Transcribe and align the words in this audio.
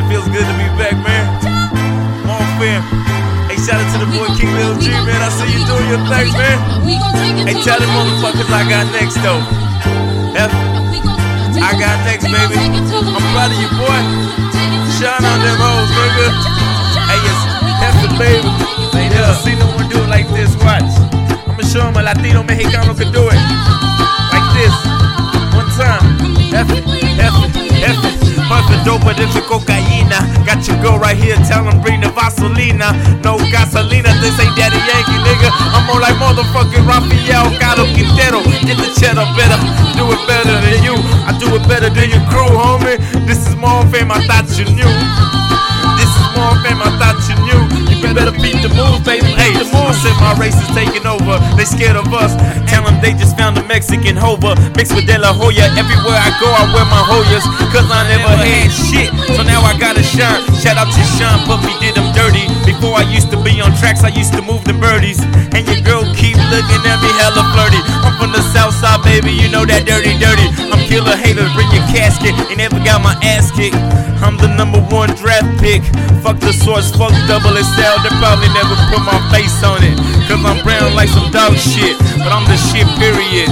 It 0.00 0.04
feels 0.08 0.28
good 0.28 0.46
to 0.46 0.54
be 0.56 0.68
back, 0.80 0.96
man. 1.02 1.24
Long 2.26 2.46
fam. 2.58 2.82
Hey, 3.48 3.58
shout 3.60 3.80
out 3.80 3.88
to 3.92 3.98
the 4.04 4.08
boy 4.12 4.28
King 4.38 4.52
Lil 4.56 4.78
G, 4.78 4.90
man. 4.90 5.20
I 5.20 5.28
see 5.28 5.50
you 5.52 5.62
doing 5.68 5.88
your 5.92 6.02
thing, 6.08 6.32
man. 6.34 6.58
Hey, 7.46 7.56
tell 7.62 7.78
them 7.78 7.90
motherfuckers 7.92 8.48
I 8.48 8.62
got 8.68 8.86
next, 8.92 9.20
though. 9.20 9.42
F. 10.38 10.52
I 11.60 11.76
got 11.78 11.96
next, 12.08 12.24
baby. 12.24 12.56
I'm 12.56 13.24
proud 13.36 13.52
of 13.52 13.58
you, 13.60 13.70
boy. 13.76 14.00
Shine 14.96 15.24
on 15.24 15.38
them 15.44 15.58
hoes, 15.60 15.90
nigga. 15.92 16.28
Hey, 17.08 17.20
it's 17.28 17.42
F 17.82 17.96
the 18.02 18.08
baby. 18.18 18.48
Hey, 18.96 19.08
never 19.10 19.34
seen 19.44 19.58
no 19.58 19.66
one 19.76 19.88
do 19.88 19.98
it 20.02 20.08
like 20.08 20.28
this. 20.28 20.56
Watch. 20.64 20.88
I'ma 21.48 21.62
show 21.62 21.84
them 21.84 21.96
a 21.96 22.02
Latino 22.02 22.42
Mexicano 22.42 22.96
can 22.96 23.12
do 23.12 23.28
it. 23.28 23.40
Like 24.32 24.48
this. 24.56 24.74
One 25.54 25.68
time. 25.76 26.54
F 26.54 26.70
it. 26.70 26.91
Than 29.02 29.28
the 29.34 29.44
cocaina. 29.44 30.24
Got 30.46 30.66
your 30.66 30.80
girl 30.80 30.96
right 30.96 31.16
here, 31.16 31.36
tell 31.44 31.62
them 31.66 31.82
bring 31.82 32.00
the 32.00 32.08
Vaselina. 32.16 32.96
No 33.20 33.36
gasolina, 33.52 34.08
this 34.22 34.40
ain't 34.40 34.56
Daddy 34.56 34.78
Yankee, 34.78 35.20
nigga. 35.20 35.52
I'm 35.74 35.84
more 35.84 36.00
like 36.00 36.16
motherfucking 36.16 36.86
Rafael 36.88 37.52
Caro 37.60 37.84
Quintero. 37.92 38.40
Get 38.64 38.80
the 38.80 38.88
cheddar 38.96 39.28
better, 39.36 39.60
do 39.98 40.08
it 40.08 40.22
better 40.24 40.56
than 40.64 40.80
you. 40.80 40.96
I 41.28 41.36
do 41.36 41.50
it 41.52 41.66
better 41.68 41.90
than 41.90 42.08
your 42.08 42.24
crew, 42.32 42.56
homie. 42.56 42.96
This 43.26 43.46
is 43.46 43.54
more 43.54 43.84
fame 43.92 44.10
I 44.10 44.24
thought 44.24 44.48
you 44.56 44.64
knew. 44.72 44.94
This 46.00 46.08
is 46.08 46.28
more 46.32 46.56
fame 46.64 46.80
I 46.80 46.88
thought 46.96 47.20
you 47.28 47.36
knew. 47.44 47.62
You 47.92 48.14
better 48.14 48.32
beat 48.32 48.64
the 48.64 48.72
move, 48.72 49.04
baby. 49.04 49.28
Hey. 49.36 49.52
I 49.92 49.94
said 50.00 50.16
my 50.24 50.32
race 50.40 50.56
is 50.56 50.72
taking 50.72 51.04
over. 51.04 51.36
They 51.62 51.78
scared 51.78 51.94
of 51.94 52.10
us. 52.10 52.34
Tell 52.66 52.82
them 52.82 52.98
they 52.98 53.14
just 53.14 53.38
found 53.38 53.54
a 53.54 53.62
Mexican 53.70 54.18
hover. 54.18 54.58
Mixed 54.74 54.98
with 54.98 55.06
De 55.06 55.14
La 55.14 55.30
Hoya. 55.30 55.70
Everywhere 55.78 56.18
I 56.18 56.34
go, 56.42 56.50
I 56.50 56.66
wear 56.74 56.82
my 56.90 56.98
Hoyas. 57.06 57.46
Cause 57.70 57.86
I 57.86 58.02
never 58.10 58.34
had 58.34 58.66
shit. 58.66 59.14
So 59.38 59.46
now 59.46 59.62
I 59.62 59.78
gotta 59.78 60.02
shine. 60.02 60.42
Shout 60.58 60.74
out 60.74 60.90
to 60.90 61.02
Sean 61.14 61.38
Puffy, 61.46 61.70
did 61.78 61.94
them 61.94 62.10
dirty. 62.18 62.50
Before 62.66 62.98
I 62.98 63.06
used 63.06 63.30
to 63.30 63.38
be 63.38 63.62
on 63.62 63.70
tracks, 63.78 64.02
I 64.02 64.10
used 64.10 64.34
to 64.34 64.42
move 64.42 64.66
the 64.66 64.74
birdies. 64.74 65.22
And 65.54 65.62
your 65.62 65.78
girl 65.86 66.02
keep 66.18 66.34
looking 66.50 66.82
at 66.82 66.98
me 66.98 67.10
hella 67.22 67.46
flirty. 67.54 67.78
I'm 68.02 68.18
from 68.18 68.34
the 68.34 68.42
south 68.50 68.74
side, 68.74 68.98
baby. 69.06 69.30
You 69.30 69.46
know 69.46 69.62
that 69.62 69.86
dirty, 69.86 70.18
I'm 71.38 71.52
bring 71.54 71.70
your 71.72 71.86
casket. 71.88 72.34
Ain't 72.50 72.58
never 72.58 72.76
got 72.84 73.00
my 73.00 73.16
ass 73.22 73.50
kicked. 73.50 73.76
I'm 74.20 74.36
the 74.36 74.48
number 74.48 74.80
one 74.92 75.10
draft 75.16 75.48
pick. 75.60 75.82
Fuck 76.22 76.38
the 76.38 76.52
source, 76.52 76.90
fuck 76.92 77.12
double 77.26 77.56
XL. 77.56 77.96
They 78.04 78.12
probably 78.20 78.50
never 78.52 78.76
put 78.92 79.02
my 79.02 79.18
face 79.32 79.62
on 79.64 79.82
it. 79.82 79.96
Cause 80.28 80.42
I'm 80.44 80.62
brown 80.62 80.94
like 80.94 81.08
some 81.08 81.30
dog 81.30 81.56
shit. 81.56 81.98
But 82.20 82.30
I'm 82.30 82.44
the 82.46 82.58
shit, 82.70 82.86
period. 83.00 83.50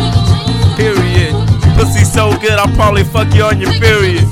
Period. 0.77 1.33
Pussy 1.77 2.05
so 2.05 2.37
good, 2.39 2.59
I'll 2.59 2.75
probably 2.77 3.05
fuck 3.05 3.33
you 3.35 3.45
on 3.45 3.61
your 3.61 3.73
period. 3.81 4.29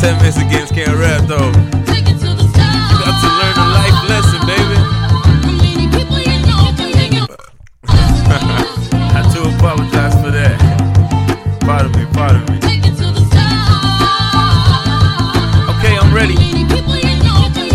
Said 0.00 0.16
Mexicans 0.22 0.72
can't 0.72 0.96
rap 0.96 1.20
though. 1.28 1.36
You 1.36 1.92
got 3.04 3.20
to 3.20 3.28
learn 3.36 3.56
a 3.60 3.66
life 3.76 3.98
lesson, 4.08 4.40
baby. 4.48 4.76
I 9.12 9.20
do 9.34 9.40
apologize 9.54 10.14
for 10.22 10.30
that. 10.30 10.56
Pardon 11.60 11.92
me, 11.92 12.06
pardon 12.14 12.40
me. 12.46 12.56
Okay, 15.68 15.94
I'm 15.98 16.14
ready. 16.14 16.36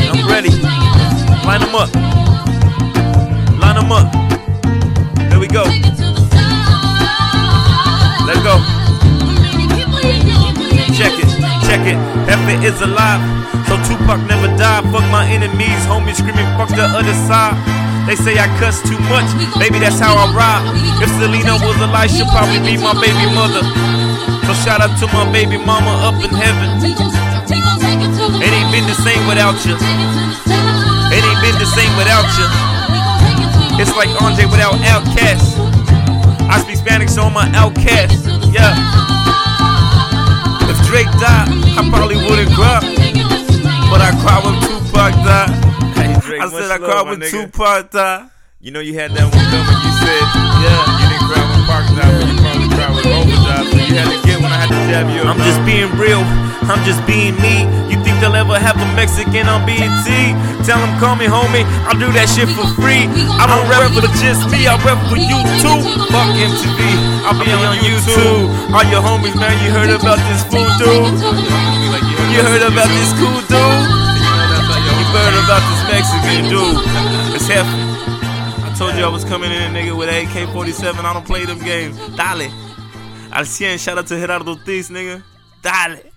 I'm 0.09 0.27
ready. 0.27 0.49
Line 1.45 1.61
them 1.61 1.75
up. 1.75 1.93
Line 3.61 3.75
them 3.75 3.91
up. 3.91 4.24
It. 11.95 12.63
Is 12.65 12.81
alive. 12.81 13.21
So 13.67 13.77
Tupac 13.85 14.17
never 14.25 14.49
died. 14.57 14.85
Fuck 14.89 15.05
my 15.13 15.27
enemies. 15.29 15.81
Homies 15.85 16.17
screaming, 16.17 16.49
fuck 16.57 16.69
the 16.69 16.81
other 16.81 17.13
side. 17.29 17.53
They 18.07 18.15
say 18.15 18.37
I 18.37 18.49
cuss 18.57 18.81
too 18.85 18.97
much. 19.09 19.25
maybe 19.57 19.77
that's 19.77 19.99
how 19.99 20.13
I 20.13 20.29
ride. 20.33 20.65
If 21.01 21.09
Selena 21.17 21.57
was 21.61 21.77
alive, 21.81 22.09
she'll 22.09 22.29
probably 22.29 22.61
be 22.61 22.77
my 22.77 22.93
baby 22.97 23.29
mother. 23.33 23.65
So 24.45 24.53
shout 24.61 24.81
out 24.81 24.93
to 25.01 25.05
my 25.09 25.25
baby 25.33 25.57
mama 25.57 25.89
up 26.05 26.17
in 26.21 26.29
heaven. 26.29 26.69
It 26.85 28.51
ain't 28.53 28.71
been 28.73 28.85
the 28.85 28.97
same 29.01 29.25
without 29.25 29.57
you. 29.65 29.73
It 31.09 31.21
ain't 31.21 31.41
been 31.41 31.57
the 31.57 31.69
same 31.69 31.93
without 31.97 32.29
you. 32.37 32.47
It's 33.81 33.93
like 33.97 34.09
Andre 34.21 34.45
without 34.45 34.77
OutKast. 34.85 35.57
I 36.49 36.61
speak 36.61 36.77
Spanish, 36.77 37.09
so 37.09 37.23
I'm 37.23 37.37
an 37.37 37.55
outcast. 37.55 38.25
Yeah. 38.53 38.77
If 40.69 40.77
Drake 40.85 41.09
died, 41.17 41.64
I 41.77 41.89
probably 41.89 42.15
wouldn't 42.15 42.51
cry. 42.55 42.79
But 43.91 44.01
I 44.01 44.11
cry 44.23 44.39
when 44.43 44.55
Tupac 44.63 45.13
died. 45.23 45.51
I 46.41 46.49
said 46.49 46.71
I 46.71 46.77
cried 46.77 47.05
when 47.07 47.19
Tupac 47.19 47.91
died. 47.91 48.29
You 48.59 48.71
know 48.71 48.79
you 48.79 48.97
had 48.97 49.11
that 49.11 49.29
one 49.29 49.45
coming. 49.53 49.77
You 49.85 49.93
said, 50.01 50.25
yeah, 50.63 50.81
you 50.97 51.05
didn't 51.05 51.27
cry 51.29 51.43
when 51.45 51.61
Park 51.69 51.85
died, 51.93 52.17
but 52.17 52.25
you 52.25 52.37
probably 52.41 52.67
cried 52.73 52.93
when 52.97 53.05
Overdrive. 53.13 53.65
So 53.69 53.77
you 53.77 53.93
had 53.93 54.09
to 54.09 54.19
get 54.25 54.37
when 54.41 54.51
I 54.51 54.57
had 54.57 54.69
to 54.73 54.79
jab 54.89 55.05
you. 55.13 55.21
I'm 55.21 55.37
just 55.45 55.61
being 55.67 55.91
real. 56.01 56.23
I'm 56.65 56.81
just 56.81 57.05
being 57.05 57.37
me. 57.45 57.69
You 57.93 58.01
think 58.01 58.17
they'll 58.17 58.33
ever 58.33 58.57
have 58.57 58.73
a 58.81 58.87
Mexican 58.97 59.45
on 59.45 59.69
BET? 59.69 60.07
Tell 60.65 60.81
them 60.81 60.97
call 60.97 61.13
me 61.13 61.29
homie. 61.29 61.61
I'll 61.85 61.99
do 61.99 62.09
that 62.17 62.25
shit 62.25 62.49
for 62.57 62.65
free. 62.73 63.05
I 63.37 63.45
don't 63.45 63.69
rap 63.69 63.93
for 63.93 64.01
just 64.17 64.49
me. 64.49 64.65
I 64.65 64.73
rap 64.81 64.97
for 65.05 65.21
you 65.21 65.37
too. 65.61 65.77
Fuck 66.09 66.33
MTV. 66.33 67.14
I'll 67.25 67.33
be 67.33 67.51
on 67.51 67.77
YouTube. 67.81 68.73
All 68.73 68.85
your 68.85 69.01
homies, 69.01 69.35
man, 69.35 69.57
you 69.65 69.71
heard 69.71 69.89
about 69.89 70.21
this 70.29 70.43
fool 70.45 70.69
dude? 70.77 71.17
You 72.31 72.41
heard 72.45 72.61
about 72.61 72.87
this 72.87 73.11
cool 73.17 73.41
dude? 73.49 73.85
You 74.93 75.05
heard 75.09 75.33
about 75.43 75.63
this 75.65 75.81
Mexican 75.89 76.49
dude? 76.49 76.85
It's 77.35 77.47
Jefe. 77.47 77.65
I 77.65 78.75
told 78.77 78.95
you 78.95 79.03
I 79.03 79.09
was 79.09 79.23
coming 79.25 79.51
in, 79.51 79.73
nigga, 79.73 79.97
with 79.97 80.09
AK 80.09 80.53
47. 80.53 81.03
I 81.03 81.13
don't 81.13 81.25
play 81.25 81.45
them 81.45 81.59
games. 81.59 81.97
Dale. 82.15 82.51
Al 83.31 83.43
100, 83.43 83.79
shout 83.79 83.97
out 83.97 84.07
to 84.07 84.19
Gerardo 84.19 84.51
Ortiz, 84.51 84.89
nigga. 84.89 85.23
Dale. 85.61 86.14